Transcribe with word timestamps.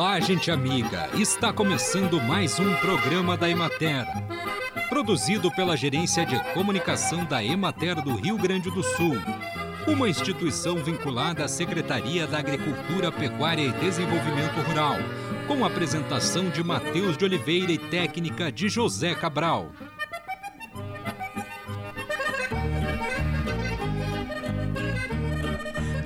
Olá, 0.00 0.18
gente 0.18 0.50
amiga! 0.50 1.10
Está 1.12 1.52
começando 1.52 2.18
mais 2.22 2.58
um 2.58 2.74
programa 2.76 3.36
da 3.36 3.50
Emater. 3.50 4.06
Produzido 4.88 5.50
pela 5.50 5.76
Gerência 5.76 6.24
de 6.24 6.42
Comunicação 6.54 7.22
da 7.26 7.44
Emater 7.44 8.00
do 8.00 8.14
Rio 8.14 8.38
Grande 8.38 8.70
do 8.70 8.82
Sul. 8.82 9.18
Uma 9.86 10.08
instituição 10.08 10.76
vinculada 10.76 11.44
à 11.44 11.48
Secretaria 11.48 12.26
da 12.26 12.38
Agricultura, 12.38 13.12
Pecuária 13.12 13.62
e 13.62 13.72
Desenvolvimento 13.72 14.58
Rural. 14.66 14.96
Com 15.46 15.66
apresentação 15.66 16.48
de 16.48 16.64
Matheus 16.64 17.18
de 17.18 17.26
Oliveira 17.26 17.70
e 17.70 17.76
técnica 17.76 18.50
de 18.50 18.70
José 18.70 19.14
Cabral. 19.14 19.70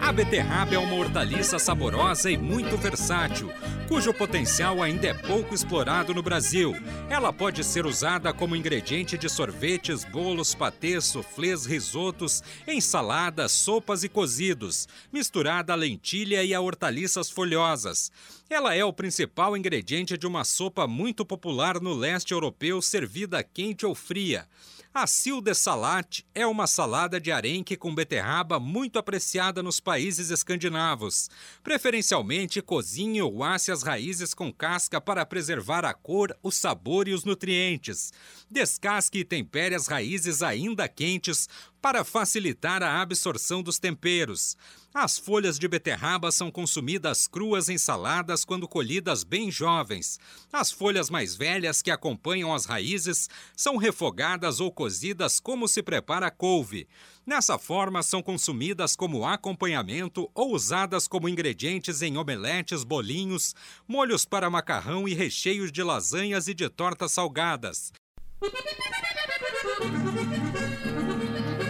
A 0.04 0.12
beterraba 0.12 0.74
é 0.74 0.79
uma 0.79 0.96
hortaliça 0.96 1.58
saborosa 1.58 2.30
e 2.30 2.37
muito 2.37 2.77
versátil, 2.77 3.51
cujo 3.88 4.15
potencial 4.15 4.83
ainda 4.83 5.09
é 5.09 5.15
pouco 5.15 5.55
explorado 5.55 6.15
no 6.15 6.23
Brasil. 6.23 6.75
Ela 7.11 7.33
pode 7.33 7.62
ser 7.62 7.87
usada 7.87 8.33
como 8.33 8.56
ingrediente 8.56 9.19
de 9.19 9.29
sorvetes, 9.29 10.05
bolos, 10.05 10.55
patês, 10.55 11.05
suflês, 11.05 11.66
risotos, 11.66 12.42
ensaladas, 12.66 13.52
sopas 13.52 14.02
e 14.02 14.09
cozidos, 14.09 14.89
misturada 15.12 15.73
à 15.73 15.77
lentilha 15.77 16.42
e 16.42 16.55
a 16.55 16.61
hortaliças 16.61 17.30
folhosas. 17.30 18.11
Ela 18.48 18.75
é 18.75 18.84
o 18.84 18.92
principal 18.92 19.56
ingrediente 19.56 20.16
de 20.16 20.27
uma 20.27 20.45
sopa 20.45 20.87
muito 20.87 21.25
popular 21.25 21.80
no 21.80 21.95
leste 21.95 22.33
europeu 22.33 22.80
servida 22.80 23.42
quente 23.42 23.84
ou 23.84 23.95
fria. 23.95 24.47
A 24.97 25.09
sil 25.11 25.43
de 25.43 25.53
salat 25.57 26.23
é 26.33 26.47
uma 26.47 26.69
salada 26.69 27.21
de 27.21 27.33
arenque 27.33 27.77
com 27.77 27.93
beterraba 27.93 28.61
muito 28.61 28.97
apreciada 28.97 29.61
nos 29.61 29.80
países 29.80 30.30
escandinavos. 30.30 31.29
Preferencialmente 31.65 32.62
cozinhe 32.62 33.20
ou 33.20 33.43
asse 33.43 33.73
as 33.73 33.83
raízes 33.83 34.33
com 34.33 34.53
casca 34.53 35.01
para 35.01 35.27
preservar 35.27 35.84
a 35.84 35.92
cor, 35.92 36.33
o 36.41 36.53
sabor 36.53 37.09
e 37.09 37.12
os 37.12 37.25
nutrientes. 37.25 38.12
Descasque 38.48 39.19
e 39.19 39.25
tempere 39.25 39.75
as 39.75 39.89
raízes 39.89 40.42
ainda 40.42 40.86
quentes 40.86 41.48
para 41.84 42.02
facilitar 42.02 42.82
a 42.82 43.02
absorção 43.02 43.62
dos 43.62 43.78
temperos. 43.78 44.56
As 44.94 45.18
folhas 45.18 45.58
de 45.58 45.68
beterraba 45.68 46.32
são 46.32 46.50
consumidas 46.50 47.27
cruas 47.27 47.68
em 47.68 47.77
saladas 47.77 48.42
quando 48.42 48.66
colhidas 48.66 49.22
bem 49.22 49.50
jovens. 49.50 50.18
As 50.50 50.72
folhas 50.72 51.10
mais 51.10 51.36
velhas 51.36 51.82
que 51.82 51.90
acompanham 51.90 52.55
as 52.55 52.64
raízes 52.64 53.28
são 53.55 53.77
refogadas 53.77 54.60
ou 54.60 54.72
cozidas 54.72 55.38
como 55.38 55.68
se 55.68 55.82
prepara 55.82 56.28
a 56.28 56.30
couve. 56.30 56.88
Nessa 57.27 57.58
forma, 57.58 58.02
são 58.02 58.22
consumidas 58.22 58.96
como 58.96 59.27
acompanhamento 59.27 60.30
ou 60.34 60.55
usadas 60.55 61.06
como 61.06 61.28
ingredientes 61.28 62.00
em 62.00 62.16
omeletes, 62.16 62.82
bolinhos, 62.82 63.55
molhos 63.86 64.24
para 64.24 64.48
macarrão 64.48 65.06
e 65.06 65.12
recheios 65.12 65.70
de 65.70 65.82
lasanhas 65.82 66.48
e 66.48 66.55
de 66.55 66.66
tortas 66.70 67.12
salgadas. 67.12 67.92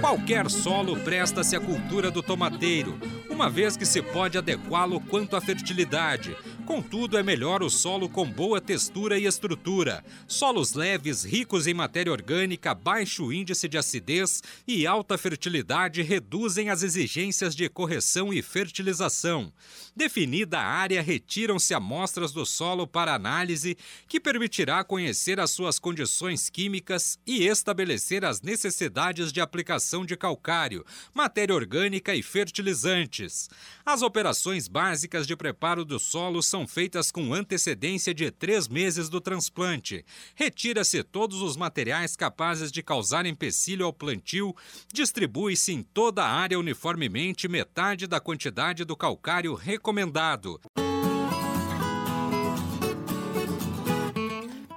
Qualquer 0.04 0.50
solo 0.50 1.00
presta-se 1.00 1.56
à 1.56 1.60
cultura 1.60 2.10
do 2.10 2.22
tomateiro, 2.22 2.98
uma 3.30 3.48
vez 3.48 3.74
que 3.74 3.86
se 3.86 4.02
pode 4.02 4.36
adequá-lo 4.36 5.00
quanto 5.00 5.34
à 5.34 5.40
fertilidade. 5.40 6.36
Contudo, 6.66 7.18
é 7.18 7.22
melhor 7.22 7.62
o 7.62 7.68
solo 7.68 8.08
com 8.08 8.28
boa 8.28 8.58
textura 8.58 9.18
e 9.18 9.26
estrutura. 9.26 10.02
Solos 10.26 10.72
leves, 10.72 11.22
ricos 11.22 11.66
em 11.66 11.74
matéria 11.74 12.10
orgânica, 12.10 12.74
baixo 12.74 13.30
índice 13.30 13.68
de 13.68 13.76
acidez 13.76 14.42
e 14.66 14.86
alta 14.86 15.18
fertilidade 15.18 16.00
reduzem 16.00 16.70
as 16.70 16.82
exigências 16.82 17.54
de 17.54 17.68
correção 17.68 18.32
e 18.32 18.40
fertilização. 18.40 19.52
Definida 19.94 20.58
a 20.58 20.64
área, 20.64 21.02
retiram-se 21.02 21.74
amostras 21.74 22.32
do 22.32 22.46
solo 22.46 22.86
para 22.86 23.14
análise, 23.14 23.76
que 24.08 24.18
permitirá 24.18 24.82
conhecer 24.82 25.38
as 25.38 25.50
suas 25.50 25.78
condições 25.78 26.48
químicas 26.48 27.18
e 27.26 27.46
estabelecer 27.46 28.24
as 28.24 28.40
necessidades 28.40 29.30
de 29.30 29.40
aplicação 29.40 30.04
de 30.04 30.16
calcário, 30.16 30.84
matéria 31.12 31.54
orgânica 31.54 32.14
e 32.14 32.22
fertilizantes. 32.22 33.50
As 33.84 34.00
operações 34.00 34.66
básicas 34.66 35.26
de 35.26 35.36
preparo 35.36 35.84
do 35.84 35.98
solo 35.98 36.42
são 36.42 36.53
feitas 36.64 37.10
com 37.10 37.34
antecedência 37.34 38.14
de 38.14 38.30
três 38.30 38.68
meses 38.68 39.08
do 39.08 39.20
transplante. 39.20 40.04
Retira-se 40.36 41.02
todos 41.02 41.42
os 41.42 41.56
materiais 41.56 42.14
capazes 42.14 42.70
de 42.70 42.80
causar 42.80 43.26
empecilho 43.26 43.84
ao 43.84 43.92
plantio, 43.92 44.54
distribui-se 44.92 45.72
em 45.72 45.82
toda 45.82 46.22
a 46.22 46.30
área 46.30 46.56
uniformemente 46.56 47.48
metade 47.48 48.06
da 48.06 48.20
quantidade 48.20 48.84
do 48.84 48.96
calcário 48.96 49.54
recomendado. 49.54 50.60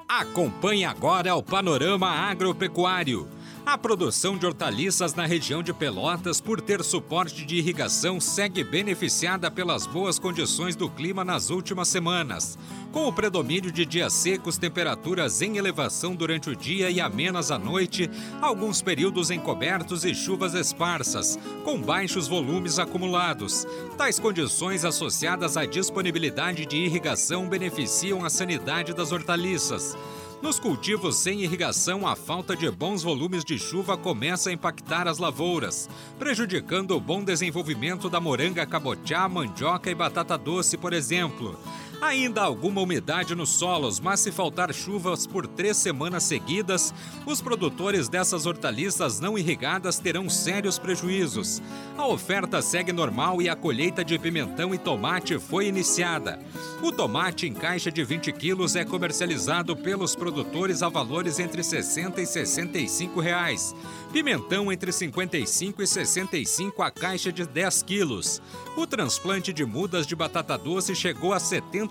Acompanhe 0.08 0.84
agora 0.84 1.36
o 1.36 1.44
panorama 1.44 2.10
agropecuário. 2.10 3.37
A 3.68 3.78
produção 3.78 4.38
de 4.38 4.46
hortaliças 4.46 5.14
na 5.14 5.26
região 5.26 5.62
de 5.62 5.74
Pelotas, 5.74 6.40
por 6.40 6.62
ter 6.62 6.82
suporte 6.86 7.46
de 7.46 7.58
irrigação, 7.58 8.18
segue 8.18 8.64
beneficiada 8.64 9.52
pelas 9.52 9.86
boas 9.86 10.18
condições 10.18 10.74
do 10.74 10.90
clima 10.90 11.26
nas 11.26 11.50
últimas 11.50 11.90
semanas. 11.90 12.58
Com 12.94 13.06
o 13.06 13.12
predomínio 13.12 13.70
de 13.70 13.86
dias 13.86 14.14
secos, 14.14 14.58
temperaturas 14.58 15.42
em 15.42 15.58
elevação 15.58 16.16
durante 16.16 16.50
o 16.50 16.56
dia 16.56 16.90
e 16.90 17.02
amenas 17.02 17.52
à 17.52 17.60
noite, 17.60 18.10
alguns 18.42 18.82
períodos 18.82 19.32
encobertos 19.32 20.06
e 20.06 20.16
chuvas 20.16 20.54
esparsas, 20.54 21.38
com 21.66 21.78
baixos 21.78 22.26
volumes 22.26 22.80
acumulados. 22.80 23.68
Tais 23.98 24.18
condições 24.18 24.86
associadas 24.86 25.58
à 25.58 25.66
disponibilidade 25.66 26.66
de 26.66 26.78
irrigação 26.78 27.50
beneficiam 27.50 28.24
a 28.24 28.30
sanidade 28.30 28.94
das 28.94 29.12
hortaliças. 29.12 29.94
Nos 30.40 30.60
cultivos 30.60 31.18
sem 31.18 31.42
irrigação, 31.42 32.06
a 32.06 32.16
falta 32.16 32.56
de 32.56 32.70
bons 32.70 33.02
volumes 33.02 33.44
de 33.44 33.58
chuva 33.58 33.98
começa 33.98 34.52
a 34.52 34.54
impactar 34.54 35.08
as 35.08 35.18
lavouras, 35.18 35.90
prejudicando 36.20 36.92
o 36.92 37.02
bom 37.02 37.24
desenvolvimento 37.24 38.08
da 38.08 38.20
moranga 38.20 38.64
cabotiá, 38.64 39.28
mandioca 39.28 39.90
e 39.90 39.96
batata 39.96 40.38
doce, 40.38 40.78
por 40.78 40.94
exemplo. 40.94 41.60
Ainda 42.00 42.44
alguma 42.44 42.82
umidade 42.82 43.34
nos 43.34 43.50
solos, 43.50 44.00
mas 44.00 44.20
se 44.20 44.32
faltar 44.32 44.72
chuvas 44.72 45.26
por 45.26 45.48
três 45.48 45.78
semanas 45.78 46.24
seguidas, 46.24 46.94
os 47.26 47.42
produtores 47.42 48.08
dessas 48.08 48.46
hortaliças 48.46 49.20
não 49.20 49.36
irrigadas 49.36 49.98
terão 49.98 50.30
sérios 50.30 50.78
prejuízos. 50.78 51.60
A 51.98 52.06
oferta 52.06 52.62
segue 52.62 52.94
normal 52.94 53.42
e 53.42 53.50
a 53.50 53.56
colheita 53.56 54.06
de 54.06 54.20
pimentão 54.20 54.76
e 54.76 54.78
tomate 54.78 55.40
foi 55.40 55.68
iniciada. 55.68 56.40
O 56.84 56.92
tomate 56.92 57.48
em 57.48 57.54
caixa 57.54 57.92
de 57.92 58.04
20 58.04 58.32
quilos 58.32 58.76
é 58.76 58.86
comercializado 58.86 59.76
pelos 59.76 60.16
produtores 60.16 60.84
a 60.84 60.90
valores 60.90 61.40
entre 61.40 61.64
60 61.64 62.22
e 62.22 62.28
65 62.28 63.20
reais. 63.20 63.76
Pimentão 64.14 64.72
entre 64.72 64.92
55 64.92 65.82
e 65.82 65.88
65 65.88 66.84
a 66.84 66.92
caixa 66.92 67.32
de 67.32 67.46
10 67.46 67.82
quilos. 67.82 68.40
O 68.76 68.86
transplante 68.86 69.52
de 69.52 69.66
mudas 69.66 70.06
de 70.06 70.16
batata 70.16 70.56
doce 70.56 70.96
chegou 70.96 71.34
a 71.34 71.38
70% 71.38 71.87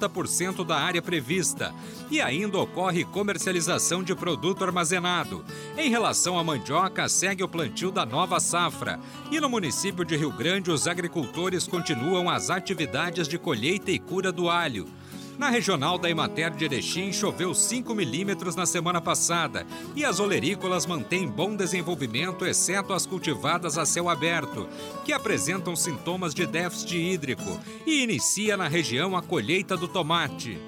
da 0.64 0.76
área 0.76 1.00
prevista. 1.00 1.74
E 2.10 2.20
ainda 2.20 2.58
ocorre 2.58 3.04
comercialização 3.04 4.02
de 4.02 4.14
produto 4.14 4.64
armazenado. 4.64 5.44
Em 5.76 5.88
relação 5.88 6.38
à 6.38 6.44
mandioca, 6.44 7.08
segue 7.08 7.42
o 7.42 7.48
plantio 7.48 7.90
da 7.90 8.04
nova 8.04 8.38
safra. 8.38 9.00
E 9.30 9.40
no 9.40 9.48
município 9.48 10.04
de 10.04 10.16
Rio 10.16 10.30
Grande, 10.30 10.70
os 10.70 10.86
agricultores 10.86 11.66
continuam 11.66 12.28
as 12.28 12.50
atividades 12.50 13.26
de 13.26 13.38
colheita 13.38 13.90
e 13.90 13.98
cura 13.98 14.30
do 14.30 14.48
alho. 14.48 14.86
Na 15.38 15.50
regional 15.50 15.98
da 15.98 16.08
Emater 16.08 16.50
de 16.50 16.64
Erechim, 16.64 17.12
choveu 17.12 17.54
5 17.54 17.94
milímetros 17.94 18.56
na 18.56 18.64
semana 18.64 19.02
passada 19.02 19.66
e 19.94 20.02
as 20.02 20.18
olerícolas 20.18 20.86
mantêm 20.86 21.28
bom 21.28 21.54
desenvolvimento, 21.54 22.46
exceto 22.46 22.94
as 22.94 23.04
cultivadas 23.04 23.76
a 23.76 23.84
céu 23.84 24.08
aberto, 24.08 24.66
que 25.04 25.12
apresentam 25.12 25.76
sintomas 25.76 26.34
de 26.34 26.46
déficit 26.46 26.96
hídrico, 26.96 27.60
e 27.86 28.02
inicia 28.02 28.56
na 28.56 28.66
região 28.66 29.14
a 29.14 29.20
colheita 29.20 29.76
do 29.76 29.86
tomate. 29.86 30.58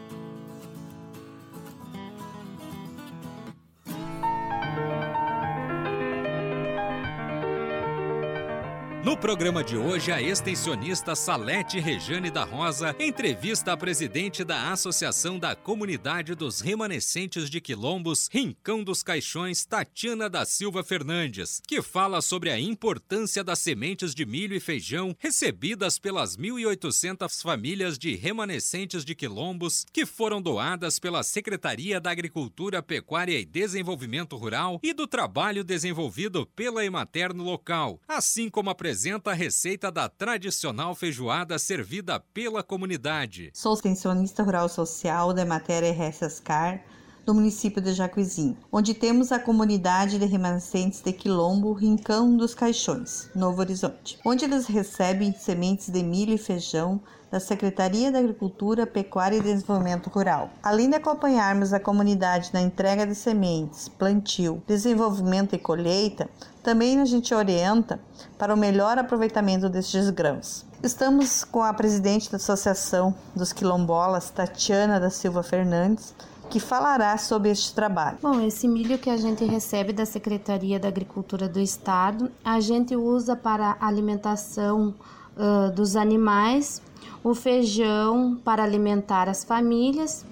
Programa 9.21 9.65
de 9.65 9.77
hoje, 9.77 10.13
a 10.13 10.23
extensionista 10.23 11.17
Salete 11.17 11.81
Rejane 11.81 12.31
da 12.31 12.45
Rosa 12.45 12.95
entrevista 13.01 13.73
a 13.73 13.77
presidente 13.77 14.45
da 14.45 14.71
Associação 14.71 15.41
da 15.41 15.57
Comunidade 15.57 16.37
dos 16.37 16.61
Remanescentes 16.61 17.51
de 17.51 17.61
Quilombos, 17.61 18.29
Rincão 18.31 18.85
dos 18.85 19.03
Caixões, 19.03 19.65
Tatiana 19.65 20.31
da 20.31 20.45
Silva 20.45 20.85
Fernandes, 20.85 21.61
que 21.67 21.83
fala 21.83 22.23
sobre 22.23 22.51
a 22.51 22.61
importância 22.61 23.43
das 23.43 23.59
sementes 23.59 24.15
de 24.15 24.25
milho 24.25 24.55
e 24.55 24.61
feijão 24.61 25.17
recebidas 25.19 25.99
pelas 25.99 26.37
1.800 26.37 27.43
famílias 27.43 27.99
de 27.99 28.15
remanescentes 28.15 29.05
de 29.05 29.17
Quilombos 29.17 29.85
que 29.93 30.07
foram 30.07 30.41
doadas 30.41 31.01
pela 31.01 31.25
Secretaria 31.25 32.01
da 32.01 32.13
Agricultura, 32.13 32.81
Pecuária 32.81 33.39
e 33.39 33.45
Desenvolvimento 33.45 34.37
Rural 34.37 34.79
e 34.81 34.93
do 34.93 35.09
trabalho 35.09 35.65
desenvolvido 35.65 36.47
pela 36.55 36.85
Emater 36.85 37.35
no 37.35 37.43
local, 37.43 38.01
assim 38.07 38.49
como 38.49 38.71
a 38.71 38.75
presença 38.77 39.08
apresenta 39.09 39.31
a 39.31 39.35
receita 39.35 39.91
da 39.91 40.09
tradicional 40.09 40.95
feijoada 40.95 41.59
servida 41.59 42.21
pela 42.21 42.63
comunidade. 42.63 43.51
Sou 43.55 43.75
extensionista 43.75 44.43
rural 44.43 44.69
social 44.69 45.33
da 45.33 45.47
Matéria 45.47 45.93
Ressascar, 45.93 46.83
do 47.29 47.35
município 47.35 47.83
de 47.83 47.93
Jacuizinho, 47.93 48.57
onde 48.73 48.95
temos 48.95 49.31
a 49.33 49.39
comunidade 49.39 50.19
de 50.19 50.25
remanescentes 50.25 51.03
de 51.03 51.13
Quilombo 51.13 51.75
Rincão 51.75 52.35
dos 52.35 52.55
Caixões, 52.55 53.29
Novo 53.35 53.61
Horizonte, 53.61 54.19
onde 54.25 54.47
eles 54.47 54.67
recebem 54.67 55.35
sementes 55.35 55.91
de 55.91 56.03
milho 56.03 56.33
e 56.33 56.39
feijão 56.39 56.99
da 57.31 57.39
Secretaria 57.39 58.11
da 58.11 58.19
Agricultura, 58.19 58.87
Pecuária 58.87 59.37
e 59.37 59.43
Desenvolvimento 59.43 60.09
Rural. 60.09 60.49
Além 60.63 60.89
de 60.89 60.97
acompanharmos 60.97 61.75
a 61.75 61.79
comunidade 61.79 62.49
na 62.55 62.63
entrega 62.63 63.07
de 63.07 63.15
sementes, 63.15 63.91
plantio, 63.91 64.63
desenvolvimento 64.67 65.55
e 65.55 65.59
colheita, 65.59 66.31
também 66.63 66.99
a 66.99 67.05
gente 67.05 67.35
orienta 67.35 68.01
para 68.39 68.55
o 68.55 68.57
melhor 68.57 68.97
aproveitamento 68.97 69.69
destes 69.69 70.09
grãos. 70.09 70.65
Estamos 70.83 71.45
com 71.45 71.63
a 71.63 71.75
presidente 71.75 72.31
da 72.31 72.37
Associação 72.37 73.15
dos 73.35 73.53
Quilombolas, 73.53 74.31
Tatiana 74.31 74.99
da 74.99 75.11
Silva 75.11 75.43
Fernandes, 75.43 76.15
que 76.49 76.59
falará 76.59 77.17
sobre 77.19 77.51
este 77.51 77.75
trabalho. 77.75 78.19
Bom, 78.23 78.41
esse 78.41 78.67
milho 78.67 78.99
que 78.99 79.11
a 79.11 79.17
gente 79.17 79.45
recebe 79.45 79.93
da 79.93 80.07
Secretaria 80.07 80.79
da 80.79 80.89
Agricultura 80.89 81.49
do 81.49 81.61
Estado, 81.61 82.31
a 82.45 82.59
gente 82.61 82.97
usa 82.97 83.37
para 83.37 83.77
alimentação 83.81 84.95
uh, 85.37 85.71
dos 85.73 85.97
animais, 85.97 86.83
o 87.23 87.35
feijão 87.35 88.39
para 88.45 88.63
alimentar 88.63 89.29
as 89.29 89.45
famílias, 89.45 90.25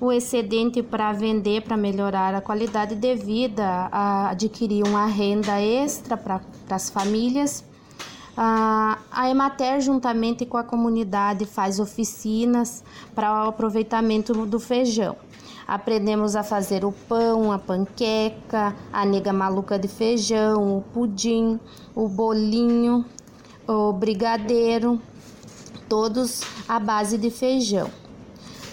o 0.00 0.12
excedente 0.12 0.82
para 0.82 1.12
vender 1.12 1.62
para 1.62 1.76
melhorar 1.76 2.34
a 2.34 2.40
qualidade 2.40 2.94
de 2.94 3.14
vida, 3.16 3.88
a 3.90 4.30
adquirir 4.30 4.86
uma 4.86 5.06
renda 5.06 5.60
extra 5.60 6.16
para 6.16 6.40
as 6.70 6.88
famílias. 6.88 7.64
A 8.40 9.28
Emater, 9.28 9.80
juntamente 9.80 10.46
com 10.46 10.56
a 10.56 10.62
comunidade, 10.62 11.44
faz 11.44 11.80
oficinas 11.80 12.84
para 13.12 13.46
o 13.46 13.48
aproveitamento 13.48 14.46
do 14.46 14.60
feijão. 14.60 15.16
Aprendemos 15.68 16.34
a 16.34 16.42
fazer 16.42 16.82
o 16.82 16.90
pão, 16.90 17.52
a 17.52 17.58
panqueca, 17.58 18.74
a 18.90 19.04
nega 19.04 19.34
maluca 19.34 19.78
de 19.78 19.86
feijão, 19.86 20.78
o 20.78 20.80
pudim, 20.80 21.60
o 21.94 22.08
bolinho, 22.08 23.04
o 23.66 23.92
brigadeiro, 23.92 24.98
todos 25.86 26.40
à 26.66 26.80
base 26.80 27.18
de 27.18 27.30
feijão. 27.30 27.90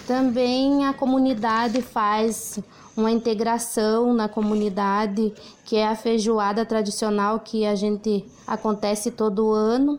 Também 0.06 0.86
a 0.86 0.94
comunidade 0.94 1.82
faz 1.82 2.58
uma 2.96 3.10
integração 3.10 4.14
na 4.14 4.26
comunidade, 4.26 5.34
que 5.66 5.76
é 5.76 5.86
a 5.86 5.94
feijoada 5.94 6.64
tradicional 6.64 7.40
que 7.40 7.66
a 7.66 7.74
gente 7.74 8.24
acontece 8.46 9.10
todo 9.10 9.52
ano, 9.52 9.98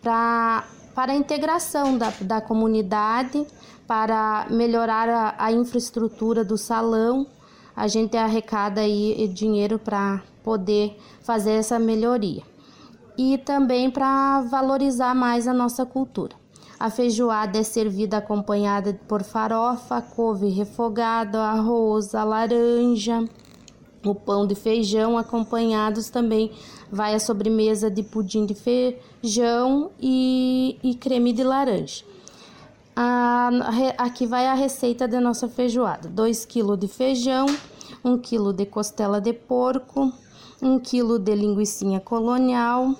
pra, 0.00 0.64
para 0.94 1.10
a 1.10 1.16
integração 1.16 1.98
da, 1.98 2.12
da 2.20 2.40
comunidade 2.40 3.44
para 3.86 4.46
melhorar 4.50 5.08
a, 5.08 5.34
a 5.38 5.52
infraestrutura 5.52 6.44
do 6.44 6.58
salão. 6.58 7.26
A 7.74 7.86
gente 7.88 8.16
arrecada 8.16 8.80
aí 8.80 9.28
dinheiro 9.28 9.78
para 9.78 10.22
poder 10.42 10.96
fazer 11.22 11.52
essa 11.52 11.78
melhoria 11.78 12.42
e 13.18 13.38
também 13.38 13.90
para 13.90 14.42
valorizar 14.42 15.14
mais 15.14 15.48
a 15.48 15.52
nossa 15.52 15.84
cultura. 15.84 16.34
A 16.78 16.90
feijoada 16.90 17.58
é 17.58 17.62
servida 17.62 18.18
acompanhada 18.18 18.98
por 19.08 19.22
farofa, 19.22 20.02
couve 20.02 20.48
refogada, 20.50 21.40
arroz, 21.40 22.14
a 22.14 22.22
laranja, 22.22 23.24
o 24.04 24.14
pão 24.14 24.46
de 24.46 24.54
feijão 24.54 25.16
acompanhados 25.16 26.10
também 26.10 26.52
vai 26.92 27.14
a 27.14 27.18
sobremesa 27.18 27.90
de 27.90 28.02
pudim 28.02 28.44
de 28.44 28.54
feijão 28.54 29.90
e, 29.98 30.78
e 30.82 30.94
creme 30.94 31.32
de 31.32 31.42
laranja. 31.42 32.04
A, 32.98 33.50
aqui 33.98 34.26
vai 34.26 34.46
a 34.46 34.54
receita 34.54 35.06
da 35.06 35.20
nossa 35.20 35.50
feijoada: 35.50 36.08
2 36.08 36.46
kg 36.46 36.78
de 36.78 36.88
feijão, 36.88 37.44
1 38.02 38.16
kg 38.16 38.54
de 38.54 38.64
costela 38.64 39.20
de 39.20 39.34
porco, 39.34 40.10
1 40.62 40.78
kg 40.78 41.18
de 41.18 41.34
linguiça 41.34 42.00
colonial, 42.00 42.94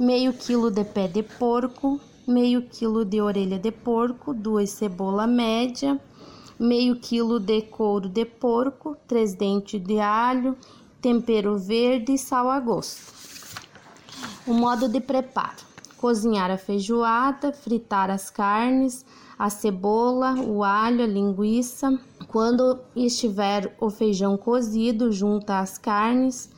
meio 0.00 0.32
quilo 0.32 0.70
de 0.70 0.82
pé 0.82 1.08
de 1.08 1.22
porco, 1.22 2.00
meio 2.26 2.62
quilo 2.62 3.04
de 3.04 3.20
orelha 3.20 3.58
de 3.58 3.70
porco, 3.70 4.32
duas 4.32 4.70
cebola 4.70 5.26
média, 5.26 6.00
meio 6.58 6.96
quilo 6.96 7.38
de 7.38 7.60
couro 7.60 8.08
de 8.08 8.24
porco, 8.24 8.96
três 9.06 9.34
dentes 9.34 9.78
de 9.78 10.00
alho, 10.00 10.56
tempero 11.02 11.58
verde 11.58 12.14
e 12.14 12.18
sal 12.18 12.48
a 12.48 12.58
gosto. 12.58 13.12
O 14.46 14.54
modo 14.54 14.88
de 14.88 15.00
preparo: 15.00 15.62
cozinhar 15.98 16.50
a 16.50 16.56
feijoada, 16.56 17.52
fritar 17.52 18.08
as 18.08 18.30
carnes, 18.30 19.04
a 19.38 19.50
cebola, 19.50 20.34
o 20.34 20.62
alho, 20.62 21.02
a 21.02 21.06
linguiça. 21.06 21.98
Quando 22.28 22.78
estiver 22.94 23.74
o 23.80 23.90
feijão 23.90 24.36
cozido, 24.36 25.12
junta 25.12 25.60
as 25.60 25.78
carnes. 25.78 26.50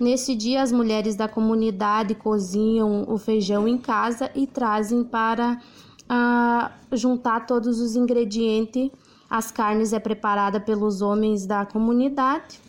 Nesse 0.00 0.34
dia, 0.34 0.62
as 0.62 0.72
mulheres 0.72 1.14
da 1.14 1.28
comunidade 1.28 2.14
cozinham 2.14 3.04
o 3.08 3.18
feijão 3.18 3.68
em 3.68 3.78
casa 3.78 4.30
e 4.34 4.46
trazem 4.46 5.04
para 5.04 5.60
ah, 6.08 6.72
juntar 6.92 7.46
todos 7.46 7.80
os 7.80 7.94
ingredientes. 7.94 8.90
As 9.28 9.50
carnes 9.50 9.92
é 9.92 9.98
preparada 9.98 10.60
pelos 10.60 11.00
homens 11.00 11.46
da 11.46 11.64
comunidade 11.64 12.60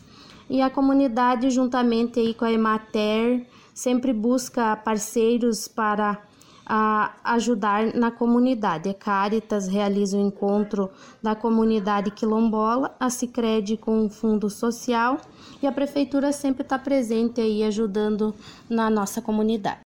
e 0.50 0.62
a 0.62 0.70
comunidade, 0.70 1.50
juntamente 1.50 2.20
aí 2.20 2.34
com 2.34 2.46
a 2.46 2.52
Emater, 2.52 3.46
sempre 3.74 4.14
busca 4.14 4.76
parceiros 4.76 5.68
para 5.68 6.22
a 6.66 7.14
ajudar 7.24 7.94
na 7.94 8.12
comunidade. 8.12 8.90
A 8.90 8.94
Caritas 8.94 9.68
realiza 9.68 10.18
o 10.18 10.22
encontro 10.22 10.90
da 11.22 11.36
comunidade 11.36 12.12
quilombola, 12.12 12.96
a 13.00 13.10
Cicred 13.10 13.78
com 13.78 14.06
o 14.06 14.10
Fundo 14.10 14.50
Social 14.50 15.20
e 15.62 15.68
a 15.68 15.72
Prefeitura 15.72 16.32
sempre 16.32 16.64
está 16.64 16.80
presente 16.80 17.42
aí 17.42 17.64
ajudando 17.64 18.34
na 18.70 18.90
nossa 18.90 19.22
comunidade. 19.22 19.80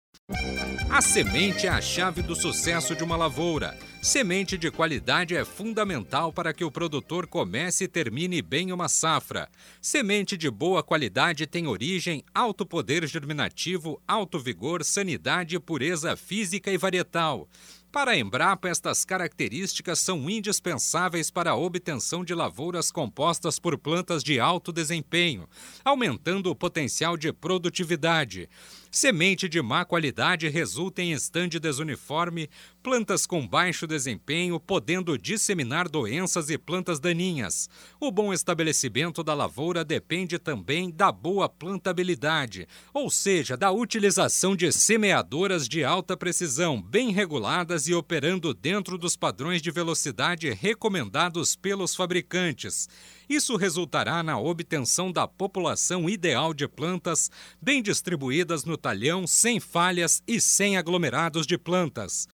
A 0.91 1.01
semente 1.01 1.67
é 1.67 1.71
a 1.71 1.81
chave 1.81 2.23
do 2.23 2.35
sucesso 2.35 2.95
de 2.97 3.05
uma 3.05 3.17
lavoura. 3.17 3.77
Semente 4.03 4.57
de 4.57 4.71
qualidade 4.71 5.35
é 5.35 5.45
fundamental 5.45 6.33
para 6.33 6.55
que 6.55 6.65
o 6.65 6.71
produtor 6.71 7.27
comece 7.27 7.85
e 7.85 7.89
termine 7.89 8.41
bem 8.41 8.73
uma 8.73 8.89
safra. 8.89 9.49
Semente 9.83 10.37
de 10.37 10.49
boa 10.49 10.83
qualidade 10.83 11.47
tem 11.47 11.67
origem, 11.67 12.23
alto 12.33 12.65
poder 12.65 13.07
germinativo, 13.07 14.01
alto 14.07 14.39
vigor, 14.39 14.85
sanidade, 14.85 15.59
pureza 15.59 16.17
física 16.17 16.71
e 16.71 16.79
varietal. 16.79 17.49
Para 17.97 18.11
a 18.11 18.19
Embrapa, 18.19 18.69
estas 18.69 19.07
características 19.07 20.01
são 20.01 20.29
indispensáveis 20.29 21.31
para 21.31 21.53
a 21.53 21.57
obtenção 21.57 22.23
de 22.23 22.35
lavouras 22.35 22.91
compostas 22.91 23.59
por 23.59 23.79
plantas 23.79 24.23
de 24.23 24.39
alto 24.39 24.71
desempenho, 24.71 25.49
aumentando 25.83 26.51
o 26.51 26.55
potencial 26.55 27.17
de 27.17 27.33
produtividade. 27.33 28.51
Semente 28.91 29.49
de 29.49 29.61
má 29.61 29.85
qualidade 29.85 30.49
resulta 30.49 31.03
em 31.03 31.13
estande 31.13 31.59
desuniforme, 31.59 32.49
plantas 32.83 33.27
com 33.27 33.47
baixo 33.47 33.87
desempenho, 33.87 34.61
podendo 34.61 35.19
disseminar 35.19 35.89
doenças 35.89 36.49
e 36.51 36.57
plantas 36.57 37.01
daninhas. 37.01 37.69
O 38.01 38.11
bom 38.11 38.33
estabelecimento 38.33 39.23
da 39.23 39.35
lavoura 39.35 39.85
depende 39.85 40.39
também 40.39 40.91
da 40.91 41.11
boa 41.11 41.49
plantabilidade, 41.49 42.67
ou 42.95 43.11
seja, 43.11 43.57
da 43.57 43.71
utilização 43.73 44.55
de 44.55 44.71
semeadoras 44.73 45.69
de 45.69 45.85
alta 45.85 46.17
precisão, 46.17 46.81
bem 46.81 47.11
reguladas 47.11 47.89
e 47.89 47.95
operando 47.95 48.55
dentro 48.55 48.97
dos 48.97 49.17
padrões 49.17 49.61
de 49.61 49.71
velocidade 49.71 50.49
recomendados 50.51 51.57
pelos 51.57 51.95
fabricantes. 51.95 52.89
Isso 53.29 53.57
resultará 53.57 54.23
na 54.23 54.39
obtenção 54.39 55.11
da 55.11 55.27
população 55.27 56.09
ideal 56.09 56.55
de 56.55 56.69
plantas 56.69 57.29
bem 57.61 57.83
distribuídas 57.83 58.65
no 58.65 58.76
talhão, 58.77 59.27
sem 59.27 59.61
falhas 59.61 60.23
e 60.27 60.41
sem 60.41 60.77
aglomerados 60.77 61.47
de 61.47 61.57
plantas. 61.59 62.27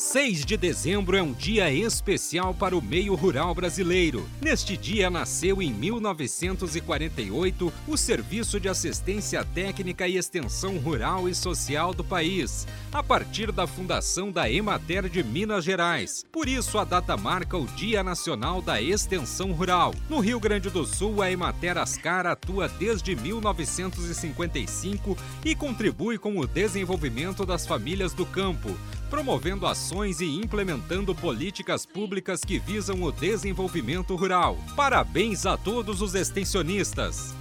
6 0.00 0.46
de 0.46 0.56
dezembro 0.56 1.14
é 1.14 1.22
um 1.22 1.34
dia 1.34 1.70
especial 1.70 2.54
para 2.54 2.74
o 2.74 2.80
meio 2.80 3.14
rural 3.14 3.54
brasileiro. 3.54 4.26
Neste 4.40 4.74
dia 4.74 5.10
nasceu 5.10 5.60
em 5.60 5.70
1948 5.70 7.70
o 7.86 7.98
Serviço 7.98 8.58
de 8.58 8.66
Assistência 8.66 9.44
Técnica 9.44 10.08
e 10.08 10.16
Extensão 10.16 10.78
Rural 10.78 11.28
e 11.28 11.34
Social 11.34 11.92
do 11.92 12.02
país, 12.02 12.66
a 12.90 13.02
partir 13.02 13.52
da 13.52 13.66
fundação 13.66 14.32
da 14.32 14.50
Emater 14.50 15.06
de 15.06 15.22
Minas 15.22 15.64
Gerais. 15.64 16.24
Por 16.32 16.48
isso 16.48 16.78
a 16.78 16.84
data 16.84 17.14
marca 17.14 17.58
o 17.58 17.66
Dia 17.66 18.02
Nacional 18.02 18.62
da 18.62 18.80
Extensão 18.80 19.52
Rural. 19.52 19.94
No 20.08 20.18
Rio 20.18 20.40
Grande 20.40 20.70
do 20.70 20.86
Sul, 20.86 21.20
a 21.20 21.30
Emater 21.30 21.76
Ascar 21.76 22.26
atua 22.26 22.68
desde 22.68 23.14
1955 23.14 25.14
e 25.44 25.54
contribui 25.54 26.16
com 26.16 26.38
o 26.38 26.46
desenvolvimento 26.46 27.44
das 27.44 27.66
famílias 27.66 28.14
do 28.14 28.24
campo 28.24 28.74
promovendo 29.10 29.66
ações 29.66 30.20
e 30.20 30.26
implementando 30.38 31.14
políticas 31.14 31.84
públicas 31.84 32.42
que 32.42 32.58
visam 32.58 33.02
o 33.02 33.10
desenvolvimento 33.10 34.14
rural. 34.14 34.56
Parabéns 34.76 35.44
a 35.44 35.56
todos 35.56 36.00
os 36.00 36.14
extensionistas! 36.14 37.34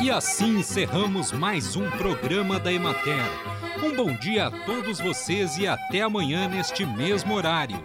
E 0.00 0.10
assim 0.10 0.60
encerramos 0.60 1.30
mais 1.30 1.76
um 1.76 1.90
programa 1.90 2.58
da 2.58 2.72
Emater. 2.72 3.24
Um 3.84 3.94
bom 3.94 4.14
dia 4.16 4.46
a 4.46 4.50
todos 4.50 4.98
vocês 4.98 5.58
e 5.58 5.66
até 5.66 6.00
amanhã 6.00 6.48
neste 6.48 6.86
mesmo 6.86 7.34
horário. 7.34 7.84